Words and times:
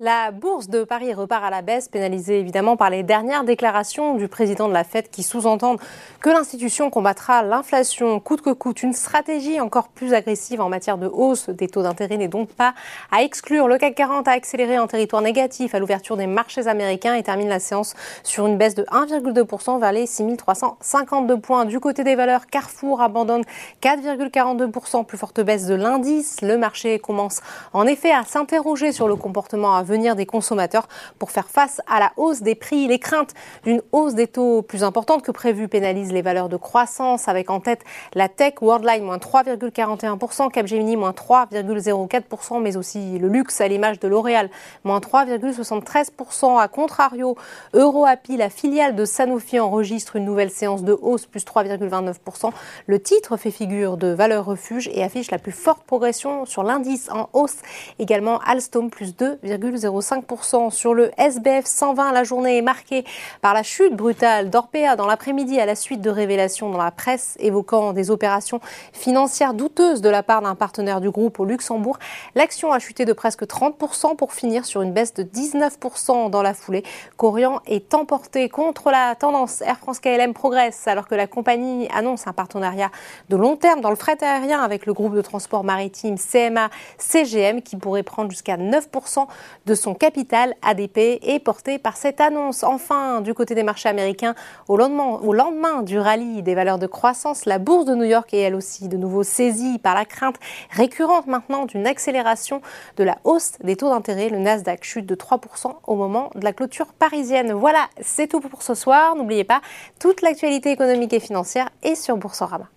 La 0.00 0.32
bourse 0.32 0.66
de 0.66 0.82
Paris 0.82 1.14
repart 1.14 1.44
à 1.44 1.50
la 1.50 1.62
baisse, 1.62 1.86
pénalisée 1.86 2.40
évidemment 2.40 2.76
par 2.76 2.90
les 2.90 3.04
dernières 3.04 3.44
déclarations 3.44 4.16
du 4.16 4.26
président 4.26 4.66
de 4.66 4.72
la 4.72 4.82
Fed 4.82 5.08
qui 5.08 5.22
sous-entendent 5.22 5.78
que 6.20 6.30
l'institution 6.30 6.90
combattra 6.90 7.44
l'inflation 7.44 8.18
coûte 8.18 8.42
que 8.42 8.50
coûte. 8.50 8.82
Une 8.82 8.92
stratégie 8.92 9.60
encore 9.60 9.86
plus 9.86 10.12
agressive 10.12 10.60
en 10.60 10.68
matière 10.68 10.98
de 10.98 11.06
hausse 11.06 11.48
des 11.48 11.68
taux 11.68 11.84
d'intérêt 11.84 12.16
n'est 12.16 12.26
donc 12.26 12.48
pas 12.48 12.74
à 13.12 13.22
exclure. 13.22 13.68
Le 13.68 13.78
CAC 13.78 13.94
40 13.94 14.26
a 14.26 14.32
accéléré 14.32 14.80
en 14.80 14.88
territoire 14.88 15.22
négatif 15.22 15.76
à 15.76 15.78
l'ouverture 15.78 16.16
des 16.16 16.26
marchés 16.26 16.66
américains 16.66 17.14
et 17.14 17.22
termine 17.22 17.48
la 17.48 17.60
séance 17.60 17.94
sur 18.24 18.48
une 18.48 18.58
baisse 18.58 18.74
de 18.74 18.82
1,2% 18.82 19.78
vers 19.78 19.92
les 19.92 20.06
6352 20.06 21.38
points. 21.38 21.66
Du 21.66 21.78
côté 21.78 22.02
des 22.02 22.16
valeurs, 22.16 22.48
Carrefour 22.48 23.00
abandonne 23.00 23.44
4,42%, 23.80 25.04
plus 25.04 25.18
forte 25.18 25.40
baisse 25.40 25.66
de 25.66 25.76
l'indice. 25.76 26.42
Le 26.42 26.58
marché 26.58 26.98
commence 26.98 27.42
en 27.72 27.86
effet 27.86 28.10
à 28.10 28.24
s'interroger 28.24 28.90
sur 28.90 29.06
le 29.06 29.14
comportement 29.14 29.83
venir 29.84 30.16
des 30.16 30.26
consommateurs 30.26 30.88
pour 31.18 31.30
faire 31.30 31.48
face 31.48 31.80
à 31.86 32.00
la 32.00 32.12
hausse 32.16 32.42
des 32.42 32.54
prix. 32.54 32.88
Les 32.88 32.98
craintes 32.98 33.34
d'une 33.64 33.82
hausse 33.92 34.14
des 34.14 34.26
taux 34.26 34.62
plus 34.62 34.82
importante 34.82 35.22
que 35.22 35.30
prévu 35.30 35.68
pénalisent 35.68 36.12
les 36.12 36.22
valeurs 36.22 36.48
de 36.48 36.56
croissance 36.56 37.28
avec 37.28 37.50
en 37.50 37.60
tête 37.60 37.82
la 38.14 38.28
tech 38.28 38.54
Worldline 38.60 39.04
moins 39.04 39.18
3,41%, 39.18 40.50
Capgemini 40.50 40.96
moins 40.96 41.12
3,04%, 41.12 42.60
mais 42.60 42.76
aussi 42.76 43.18
le 43.18 43.28
luxe 43.28 43.60
à 43.60 43.68
l'image 43.68 44.00
de 44.00 44.08
L'Oréal 44.08 44.50
moins 44.84 45.00
3,73%. 45.00 46.58
À 46.58 46.68
contrario, 46.68 47.36
EuroAPI, 47.74 48.36
la 48.36 48.50
filiale 48.50 48.94
de 48.94 49.04
Sanofi, 49.04 49.60
enregistre 49.60 50.16
une 50.16 50.24
nouvelle 50.24 50.50
séance 50.50 50.82
de 50.82 50.96
hausse 51.00 51.26
plus 51.26 51.44
3,29%. 51.44 52.50
Le 52.86 53.00
titre 53.00 53.36
fait 53.36 53.50
figure 53.50 53.96
de 53.96 54.08
valeur 54.08 54.44
refuge 54.44 54.88
et 54.92 55.02
affiche 55.02 55.30
la 55.30 55.38
plus 55.38 55.52
forte 55.52 55.84
progression 55.84 56.46
sur 56.46 56.62
l'indice 56.62 57.10
en 57.10 57.28
hausse. 57.32 57.56
Également 57.98 58.38
Alstom 58.40 58.90
plus 58.90 59.14
2,0%. 59.14 59.73
0,5% 59.76 60.70
sur 60.70 60.94
le 60.94 61.10
SBF 61.18 61.66
120. 61.66 62.12
La 62.12 62.24
journée 62.24 62.58
est 62.58 62.62
marquée 62.62 63.04
par 63.40 63.54
la 63.54 63.62
chute 63.62 63.94
brutale 63.94 64.50
d'Orpea 64.50 64.96
dans 64.96 65.06
l'après-midi 65.06 65.60
à 65.60 65.66
la 65.66 65.74
suite 65.74 66.00
de 66.00 66.10
révélations 66.10 66.70
dans 66.70 66.82
la 66.82 66.90
presse 66.90 67.36
évoquant 67.38 67.92
des 67.92 68.10
opérations 68.10 68.60
financières 68.92 69.54
douteuses 69.54 70.00
de 70.00 70.08
la 70.08 70.22
part 70.22 70.42
d'un 70.42 70.54
partenaire 70.54 71.00
du 71.00 71.10
groupe 71.10 71.40
au 71.40 71.44
Luxembourg. 71.44 71.98
L'action 72.34 72.72
a 72.72 72.78
chuté 72.78 73.04
de 73.04 73.12
presque 73.12 73.44
30% 73.44 74.16
pour 74.16 74.32
finir 74.32 74.64
sur 74.64 74.82
une 74.82 74.92
baisse 74.92 75.14
de 75.14 75.22
19% 75.22 76.30
dans 76.30 76.42
la 76.42 76.54
foulée. 76.54 76.82
Corian 77.16 77.60
est 77.66 77.94
emporté 77.94 78.48
contre 78.48 78.90
la 78.90 79.14
tendance. 79.14 79.62
Air 79.62 79.78
France 79.78 80.00
KLM 80.00 80.34
progresse 80.34 80.86
alors 80.86 81.08
que 81.08 81.14
la 81.14 81.26
compagnie 81.26 81.88
annonce 81.94 82.26
un 82.26 82.32
partenariat 82.32 82.90
de 83.28 83.36
long 83.36 83.56
terme 83.56 83.80
dans 83.80 83.90
le 83.90 83.96
fret 83.96 84.22
aérien 84.22 84.60
avec 84.60 84.86
le 84.86 84.92
groupe 84.92 85.14
de 85.14 85.22
transport 85.22 85.64
maritime 85.64 86.16
CMA 86.18 86.70
CGM 86.98 87.62
qui 87.62 87.76
pourrait 87.76 88.02
prendre 88.02 88.30
jusqu'à 88.30 88.56
9% 88.56 89.26
de 89.66 89.74
son 89.74 89.94
capital 89.94 90.54
ADP 90.62 90.98
est 91.22 91.42
porté 91.42 91.78
par 91.78 91.96
cette 91.96 92.20
annonce. 92.20 92.62
Enfin, 92.62 93.20
du 93.20 93.34
côté 93.34 93.54
des 93.54 93.62
marchés 93.62 93.88
américains, 93.88 94.34
au 94.68 94.76
lendemain, 94.76 95.18
au 95.22 95.32
lendemain 95.32 95.82
du 95.82 95.98
rallye 95.98 96.42
des 96.42 96.54
valeurs 96.54 96.78
de 96.78 96.86
croissance, 96.86 97.46
la 97.46 97.58
bourse 97.58 97.84
de 97.84 97.94
New 97.94 98.04
York 98.04 98.32
est 98.34 98.38
elle 98.38 98.54
aussi 98.54 98.88
de 98.88 98.96
nouveau 98.96 99.22
saisie 99.22 99.78
par 99.78 99.94
la 99.94 100.04
crainte 100.04 100.36
récurrente 100.70 101.26
maintenant 101.26 101.64
d'une 101.64 101.86
accélération 101.86 102.60
de 102.96 103.04
la 103.04 103.18
hausse 103.24 103.52
des 103.62 103.76
taux 103.76 103.90
d'intérêt. 103.90 104.28
Le 104.28 104.38
Nasdaq 104.38 104.84
chute 104.84 105.06
de 105.06 105.14
3% 105.14 105.72
au 105.86 105.94
moment 105.94 106.30
de 106.34 106.44
la 106.44 106.52
clôture 106.52 106.92
parisienne. 106.92 107.52
Voilà, 107.52 107.88
c'est 108.00 108.26
tout 108.26 108.40
pour 108.40 108.62
ce 108.62 108.74
soir. 108.74 109.16
N'oubliez 109.16 109.44
pas, 109.44 109.60
toute 109.98 110.22
l'actualité 110.22 110.70
économique 110.70 111.12
et 111.12 111.20
financière 111.20 111.70
est 111.82 111.94
sur 111.94 112.16
Boursorama. 112.16 112.68